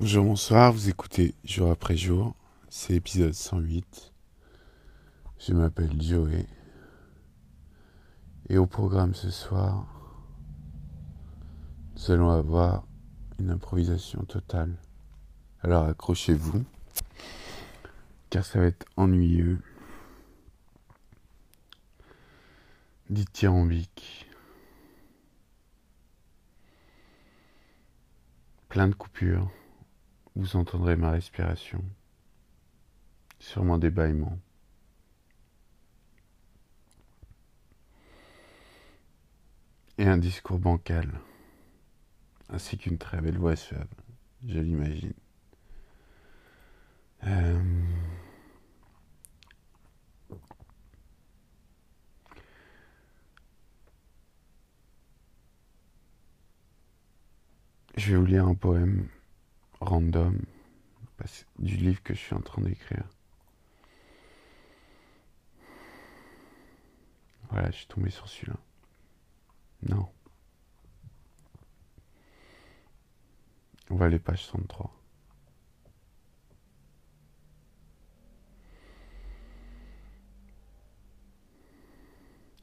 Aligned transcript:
Bonjour, 0.00 0.24
bonsoir, 0.24 0.72
vous 0.72 0.88
écoutez 0.88 1.34
jour 1.44 1.70
après 1.70 1.94
jour, 1.94 2.34
c'est 2.70 2.94
l'épisode 2.94 3.34
108. 3.34 4.14
Je 5.38 5.52
m'appelle 5.52 6.00
Joey. 6.00 6.46
Et 8.48 8.56
au 8.56 8.64
programme 8.64 9.14
ce 9.14 9.30
soir, 9.30 9.86
nous 11.94 12.10
allons 12.10 12.30
avoir 12.30 12.86
une 13.38 13.50
improvisation 13.50 14.24
totale. 14.24 14.74
Alors 15.60 15.84
accrochez-vous, 15.84 16.64
car 18.30 18.42
ça 18.42 18.58
va 18.58 18.68
être 18.68 18.86
ennuyeux. 18.96 19.58
Dithyrambique. 23.10 24.26
Plein 28.70 28.88
de 28.88 28.94
coupures. 28.94 29.50
Vous 30.36 30.56
entendrez 30.56 30.96
ma 30.96 31.10
respiration. 31.10 31.84
Sûrement 33.38 33.78
des 33.78 33.90
bâillements. 33.90 34.38
Et 39.98 40.06
un 40.06 40.18
discours 40.18 40.58
bancal. 40.58 41.20
Ainsi 42.48 42.78
qu'une 42.78 42.98
très 42.98 43.20
belle 43.20 43.38
voix 43.38 43.56
suave. 43.56 43.86
Je 44.46 44.58
l'imagine. 44.58 45.12
Euh, 47.24 47.60
Je 58.00 58.12
vais 58.12 58.16
vous 58.16 58.24
lire 58.24 58.46
un 58.46 58.54
poème 58.54 59.08
random 59.90 60.38
du 61.58 61.76
livre 61.76 62.00
que 62.04 62.14
je 62.14 62.20
suis 62.20 62.34
en 62.34 62.40
train 62.40 62.62
d'écrire. 62.62 63.04
Voilà, 67.50 67.70
je 67.72 67.78
suis 67.78 67.86
tombé 67.86 68.08
sur 68.08 68.28
celui-là. 68.28 68.56
Non. 69.88 70.08
On 73.90 73.96
va 73.96 74.06
aller 74.06 74.20
page 74.20 74.46
103. 74.46 74.94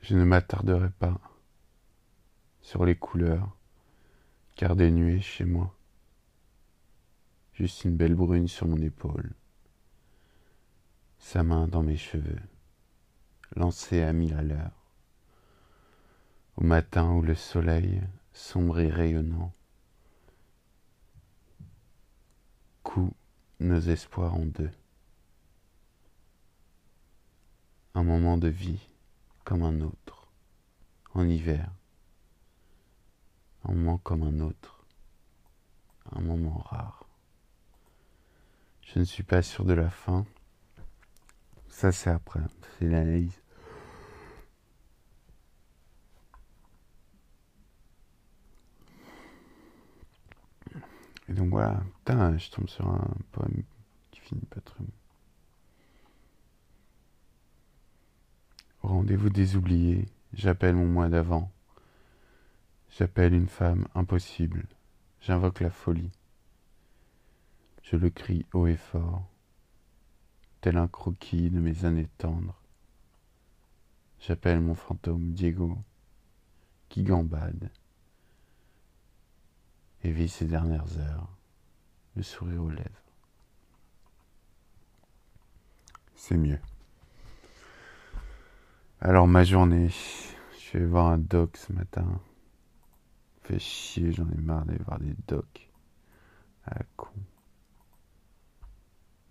Je 0.00 0.14
ne 0.14 0.24
m'attarderai 0.24 0.88
pas 0.88 1.20
sur 2.62 2.86
les 2.86 2.96
couleurs, 2.96 3.54
car 4.56 4.74
des 4.74 4.90
nuées 4.90 5.20
chez 5.20 5.44
moi 5.44 5.76
juste 7.52 7.84
une 7.84 7.96
belle 7.96 8.14
brune 8.14 8.48
sur 8.48 8.66
mon 8.66 8.80
épaule, 8.80 9.32
sa 11.18 11.42
main 11.42 11.68
dans 11.68 11.82
mes 11.82 11.96
cheveux, 11.96 12.40
lancée 13.56 14.02
à 14.02 14.12
mille 14.12 14.34
à 14.34 14.42
l'heure. 14.42 14.72
Au 16.56 16.62
matin 16.62 17.12
où 17.12 17.22
le 17.22 17.34
soleil, 17.34 18.02
sombre 18.32 18.80
et 18.80 18.90
rayonnant, 18.90 19.52
coud 22.82 23.12
nos 23.60 23.80
espoirs 23.80 24.34
en 24.34 24.46
deux. 24.46 24.70
Un 27.94 28.02
moment 28.02 28.38
de 28.38 28.48
vie 28.48 28.88
comme 29.44 29.62
un 29.62 29.80
autre, 29.80 30.28
en 31.14 31.28
hiver, 31.28 31.70
un 33.64 33.72
moment 33.72 33.98
comme 33.98 34.22
un 34.22 34.40
autre, 34.40 34.84
un 36.12 36.20
moment 36.20 36.58
rare. 36.58 36.99
Je 38.92 38.98
ne 38.98 39.04
suis 39.04 39.22
pas 39.22 39.40
sûr 39.40 39.64
de 39.64 39.72
la 39.72 39.88
fin. 39.88 40.26
Ça, 41.68 41.92
c'est 41.92 42.10
après. 42.10 42.40
C'est 42.78 42.86
l'analyse. 42.88 43.40
Et 51.28 51.32
donc 51.32 51.50
voilà. 51.50 51.80
Putain, 51.98 52.36
je 52.36 52.50
tombe 52.50 52.68
sur 52.68 52.88
un 52.88 53.14
poème 53.30 53.62
qui 54.10 54.20
finit 54.20 54.46
pas 54.46 54.60
très 54.60 54.82
bien. 54.82 54.92
rendez-vous 58.82 59.30
des 59.30 59.56
oubliés, 59.56 60.06
j'appelle 60.32 60.74
mon 60.74 60.86
moi 60.86 61.08
d'avant. 61.08 61.52
J'appelle 62.98 63.34
une 63.34 63.46
femme 63.46 63.86
impossible. 63.94 64.66
J'invoque 65.20 65.60
la 65.60 65.70
folie. 65.70 66.10
Je 67.90 67.96
le 67.96 68.08
crie 68.08 68.46
haut 68.52 68.68
et 68.68 68.76
fort, 68.76 69.24
tel 70.60 70.76
un 70.76 70.86
croquis 70.86 71.50
de 71.50 71.58
mes 71.58 71.84
années 71.84 72.08
tendres. 72.18 72.62
J'appelle 74.20 74.60
mon 74.60 74.76
fantôme 74.76 75.32
Diego, 75.32 75.76
qui 76.88 77.02
gambade 77.02 77.68
et 80.04 80.12
vit 80.12 80.28
ses 80.28 80.44
dernières 80.44 80.98
heures, 80.98 81.28
le 82.14 82.22
sourire 82.22 82.62
aux 82.62 82.70
lèvres. 82.70 83.02
C'est 86.14 86.36
mieux. 86.36 86.60
Alors 89.00 89.26
ma 89.26 89.42
journée, 89.42 89.90
je 90.60 90.78
vais 90.78 90.86
voir 90.86 91.08
un 91.08 91.18
doc 91.18 91.56
ce 91.56 91.72
matin. 91.72 92.20
Fait 93.42 93.58
chier, 93.58 94.12
j'en 94.12 94.30
ai 94.30 94.40
marre 94.40 94.64
d'aller 94.64 94.78
voir 94.84 95.00
des 95.00 95.16
docs. 95.26 95.68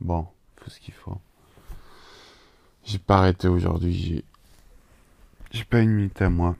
Bon, 0.02 0.28
tout 0.56 0.70
ce 0.70 0.80
qu'il 0.80 0.94
faut. 0.94 1.20
J'ai 2.84 3.00
pas 3.00 3.20
arrêté 3.20 3.48
aujourd'hui, 3.48 3.94
j'ai. 3.94 4.26
Pas 5.66 5.82
une 5.82 5.92
minute 5.92 6.20
à 6.22 6.30
moi. 6.32 6.56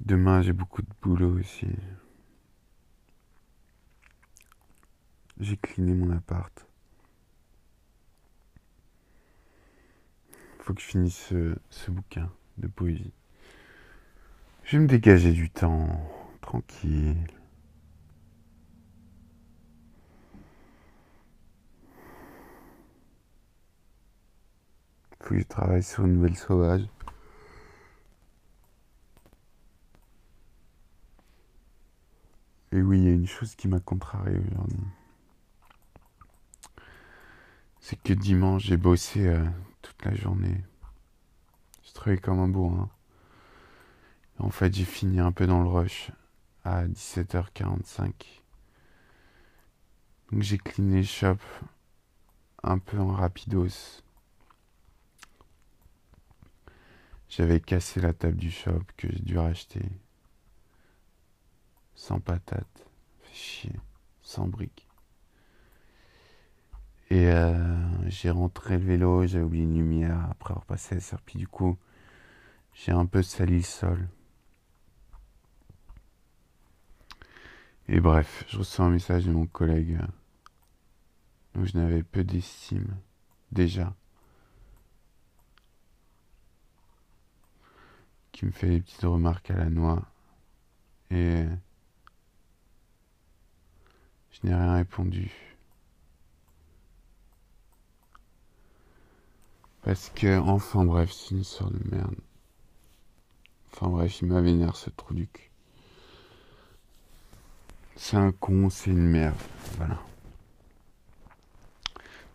Demain, 0.00 0.42
j'ai 0.42 0.52
beaucoup 0.52 0.82
de 0.82 0.88
boulot 1.02 1.40
aussi. 1.40 1.66
J'ai 5.40 5.56
cliné 5.56 5.94
mon 5.94 6.14
appart. 6.14 6.66
Faut 10.60 10.74
que 10.74 10.80
je 10.80 10.86
finisse 10.86 11.32
ce 11.70 11.90
bouquin 11.90 12.30
de 12.58 12.68
poésie. 12.68 13.12
Je 14.62 14.76
vais 14.76 14.82
me 14.84 14.88
dégager 14.88 15.32
du 15.32 15.50
temps, 15.50 15.88
tranquille. 16.40 17.16
Que 25.26 25.38
je 25.38 25.44
travaille 25.44 25.82
sur 25.82 26.04
une 26.04 26.14
nouvelle 26.14 26.36
sauvage. 26.36 26.86
Et 32.72 32.80
oui, 32.80 32.98
il 32.98 33.04
y 33.04 33.08
a 33.08 33.12
une 33.12 33.26
chose 33.26 33.54
qui 33.56 33.68
m'a 33.68 33.80
contrarié 33.80 34.38
aujourd'hui. 34.38 34.78
C'est 37.80 38.00
que 38.02 38.12
dimanche, 38.12 38.64
j'ai 38.64 38.76
bossé 38.76 39.26
euh, 39.26 39.44
toute 39.82 40.04
la 40.04 40.14
journée. 40.14 40.64
J'ai 41.82 41.92
travaillé 41.92 42.20
comme 42.20 42.40
un 42.40 42.48
bourrin. 42.48 42.90
En 44.38 44.50
fait, 44.50 44.74
j'ai 44.74 44.84
fini 44.84 45.18
un 45.18 45.32
peu 45.32 45.46
dans 45.46 45.62
le 45.62 45.68
rush 45.68 46.10
à 46.64 46.86
17h45. 46.86 48.12
Donc 50.30 50.42
j'ai 50.42 50.58
cleané 50.58 50.98
le 50.98 51.02
shop 51.02 51.38
un 52.62 52.78
peu 52.78 52.98
en 52.98 53.12
rapidos. 53.12 54.02
J'avais 57.36 57.60
cassé 57.60 58.00
la 58.00 58.14
table 58.14 58.38
du 58.38 58.50
shop 58.50 58.80
que 58.96 59.08
j'ai 59.12 59.20
dû 59.20 59.36
racheter. 59.36 59.82
Sans 61.94 62.18
patate. 62.18 62.88
Fait 63.20 63.34
chier. 63.34 63.80
Sans 64.22 64.48
briques. 64.48 64.88
Et 67.10 67.26
euh, 67.26 68.08
j'ai 68.08 68.30
rentré 68.30 68.78
le 68.78 68.86
vélo, 68.86 69.26
j'avais 69.26 69.44
oublié 69.44 69.64
une 69.64 69.74
lumière 69.74 70.18
après 70.30 70.52
avoir 70.52 70.64
passé 70.64 70.94
la 70.94 71.02
serpille. 71.02 71.38
Du 71.38 71.46
coup, 71.46 71.76
j'ai 72.72 72.92
un 72.92 73.04
peu 73.04 73.22
sali 73.22 73.58
le 73.58 73.62
sol. 73.62 74.08
Et 77.88 78.00
bref, 78.00 78.46
je 78.48 78.56
reçois 78.56 78.86
un 78.86 78.90
message 78.90 79.26
de 79.26 79.32
mon 79.32 79.46
collègue 79.46 79.98
où 81.54 81.66
je 81.66 81.76
n'avais 81.76 82.02
peu 82.02 82.24
d'estime 82.24 82.96
déjà. 83.52 83.94
Qui 88.36 88.44
me 88.44 88.50
fait 88.50 88.68
des 88.68 88.80
petites 88.80 89.00
remarques 89.00 89.50
à 89.50 89.56
la 89.56 89.70
noix. 89.70 90.02
Et 91.10 91.46
je 94.30 94.46
n'ai 94.46 94.54
rien 94.54 94.74
répondu. 94.74 95.32
Parce 99.82 100.10
que, 100.10 100.38
enfin 100.38 100.84
bref, 100.84 101.10
c'est 101.12 101.30
une 101.30 101.40
histoire 101.40 101.70
de 101.70 101.80
merde. 101.90 102.16
Enfin 103.72 103.88
bref, 103.88 104.20
il 104.20 104.28
m'a 104.28 104.42
vénère 104.42 104.76
ce 104.76 104.90
trou 104.90 105.14
du 105.14 105.26
cul. 105.28 105.50
c'est 107.96 108.18
un 108.18 108.32
con, 108.32 108.68
c'est 108.68 108.90
une 108.90 109.08
merde. 109.08 109.34
Voilà. 109.78 109.98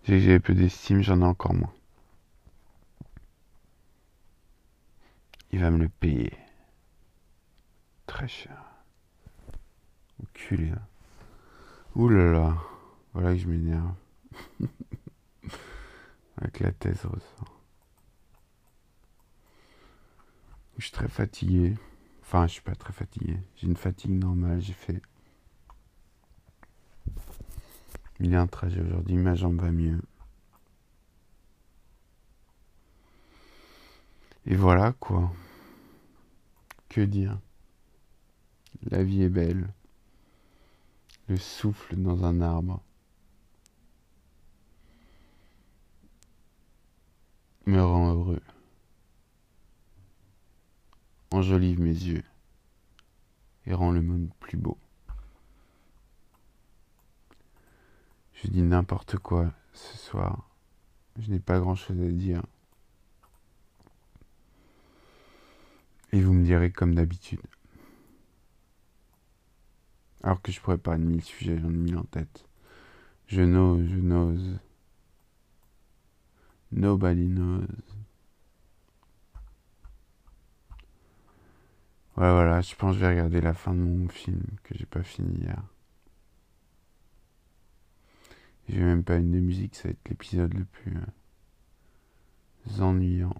J'ai 0.06 0.40
peu 0.40 0.56
d'estime, 0.56 1.04
j'en 1.04 1.22
ai 1.22 1.26
encore 1.26 1.54
moins. 1.54 1.74
Il 5.42 5.48
va 5.62 5.72
me 5.72 5.78
le 5.78 5.90
payer. 5.90 6.34
Très 8.06 8.28
cher. 8.28 8.58
Enculé. 10.22 10.70
Là. 10.70 10.88
Ouh 11.96 12.10
là 12.10 12.32
là. 12.32 12.58
Voilà 13.14 13.34
que 13.34 13.40
je 13.40 13.48
m'énerve. 13.48 13.94
Avec 16.38 16.60
la 16.60 16.72
thèse 16.72 17.06
ressort. 17.06 17.62
Je 20.78 20.84
suis 20.84 20.94
très 20.94 21.08
fatigué. 21.08 21.76
Enfin, 22.22 22.48
je 22.48 22.54
suis 22.54 22.62
pas 22.62 22.76
très 22.76 22.94
fatigué. 22.94 23.38
J'ai 23.56 23.68
une 23.68 23.76
fatigue 23.76 24.12
normale. 24.12 24.62
J'ai 24.62 24.74
fait 24.74 25.02
il 28.24 28.34
est 28.34 28.38
un 28.38 28.48
trajet 28.48 28.82
aujourd'hui, 28.82 29.18
ma 29.18 29.34
jambe 29.34 29.60
va 29.60 29.72
mieux. 29.72 30.00
Et 34.46 34.56
voilà 34.56 34.94
quoi. 35.00 35.32
Que 36.92 37.00
dire? 37.00 37.40
La 38.90 39.02
vie 39.02 39.22
est 39.22 39.30
belle. 39.30 39.74
Le 41.30 41.38
souffle 41.38 41.96
dans 41.96 42.26
un 42.26 42.42
arbre. 42.42 42.84
me 47.66 47.82
rend 47.82 48.14
heureux. 48.14 48.42
Enjolive 51.32 51.80
mes 51.80 51.94
yeux 51.94 52.26
et 53.66 53.74
rend 53.74 53.92
le 53.92 54.02
monde 54.02 54.30
plus 54.42 54.58
beau. 54.58 54.78
Je 58.34 58.48
dis 58.48 58.64
n'importe 58.64 59.16
quoi 59.16 59.54
ce 59.72 59.98
soir. 59.98 60.50
Je 61.18 61.32
n'ai 61.32 61.40
pas 61.40 61.62
grand-chose 61.62 62.02
à 62.02 62.12
dire. 62.12 62.44
Et 66.12 66.22
vous 66.22 66.34
me 66.34 66.44
direz 66.44 66.72
comme 66.72 66.96
d'habitude. 66.96 67.42
Alors 70.24 70.42
que 70.42 70.52
je 70.52 70.60
pourrais 70.60 70.78
parler 70.78 71.04
de 71.04 71.10
mille 71.10 71.24
sujets, 71.24 71.58
j'en 71.58 71.74
ai 71.86 71.96
en 71.96 72.04
tête. 72.04 72.46
Je 73.28 73.42
n'ose, 73.42 73.88
je 73.88 73.98
n'ose. 73.98 74.60
Nobody 76.72 77.28
knows. 77.28 77.66
Ouais, 82.18 82.30
voilà, 82.30 82.62
je 82.62 82.76
pense 82.76 82.94
que 82.94 83.00
je 83.00 83.06
vais 83.06 83.12
regarder 83.12 83.42
la 83.42 83.54
fin 83.54 83.74
de 83.74 83.80
mon 83.80 84.08
film 84.10 84.44
que 84.64 84.78
j'ai 84.78 84.86
pas 84.86 85.02
fini 85.02 85.40
hier. 85.40 85.64
J'ai 88.70 88.80
même 88.82 89.04
pas 89.04 89.16
une 89.16 89.32
de 89.32 89.40
musique, 89.40 89.76
ça 89.76 89.88
va 89.88 89.92
être 89.92 90.10
l'épisode 90.10 90.54
le 90.54 90.66
plus 90.66 90.96
euh, 90.98 92.82
ennuyant. 92.84 93.36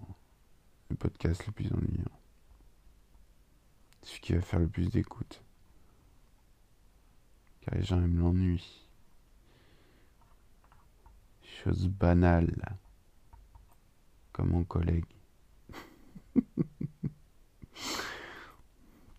Le 0.90 0.96
podcast 0.96 1.46
le 1.46 1.52
plus 1.52 1.72
ennuyant. 1.72 2.21
Celui 4.02 4.20
qui 4.20 4.32
va 4.34 4.40
faire 4.40 4.60
le 4.60 4.68
plus 4.68 4.90
d'écoute. 4.90 5.42
Car 7.60 7.74
les 7.74 7.84
gens 7.84 8.02
aiment 8.02 8.18
l'ennui. 8.18 8.88
Chose 11.42 11.88
banale. 11.88 12.76
Comme 14.32 14.50
mon 14.50 14.64
collègue. 14.64 15.04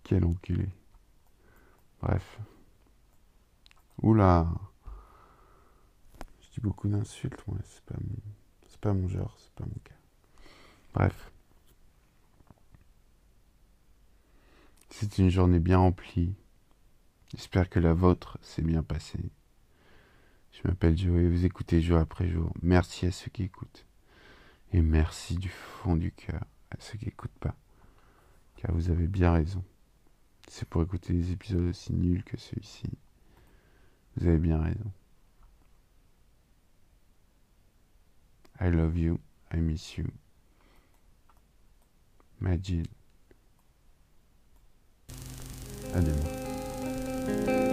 Quel 0.04 0.26
enculé. 0.26 0.70
Bref. 2.02 2.40
Oula 4.02 4.48
dis 6.54 6.62
beaucoup 6.62 6.88
d'insultes, 6.88 7.44
moi, 7.48 7.58
c'est 7.64 7.84
pas 7.84 7.96
mon, 8.00 8.16
pas 8.80 8.94
mon 8.94 9.08
genre, 9.08 9.36
c'est 9.40 9.54
pas 9.54 9.66
mon 9.66 9.80
cas. 9.84 9.96
Bref. 10.94 11.33
C'est 14.96 15.18
une 15.18 15.30
journée 15.30 15.60
bien 15.60 15.80
remplie. 15.80 16.36
J'espère 17.32 17.68
que 17.68 17.80
la 17.80 17.96
vôtre 17.96 18.38
s'est 18.44 18.62
bien 18.62 18.84
passée. 18.84 19.32
Je 20.52 20.68
m'appelle 20.68 20.96
Joe 20.96 21.20
et 21.20 21.28
vous 21.28 21.46
écoutez 21.46 21.82
jour 21.82 21.98
après 21.98 22.30
jour. 22.30 22.54
Merci 22.62 23.08
à 23.08 23.12
ceux 23.12 23.32
qui 23.32 23.42
écoutent. 23.42 23.88
Et 24.72 24.82
merci 24.82 25.34
du 25.34 25.50
fond 25.50 25.96
du 25.96 26.12
cœur 26.12 26.46
à 26.70 26.76
ceux 26.78 27.00
qui 27.00 27.06
n'écoutent 27.06 27.40
pas. 27.40 27.56
Car 28.56 28.72
vous 28.72 28.92
avez 28.92 29.08
bien 29.08 29.34
raison. 29.34 29.64
C'est 30.48 30.70
pour 30.70 30.84
écouter 30.84 31.12
des 31.14 31.32
épisodes 31.32 31.70
aussi 31.70 31.92
nuls 31.92 32.24
que 32.24 32.38
celui-ci. 32.38 32.88
Vous 34.16 34.28
avez 34.28 34.38
bien 34.38 34.62
raison. 34.62 34.92
I 38.62 38.70
love 38.70 38.96
you. 38.96 39.20
I 39.52 39.58
miss 39.58 39.98
you. 39.98 40.06
Majid. 42.40 42.88
À 45.96 46.02
demain. 46.02 47.73